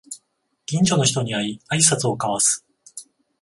[0.65, 2.65] 近所の人に会いあいさつを交わす